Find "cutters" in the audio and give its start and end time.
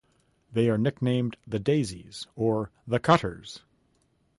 2.99-3.61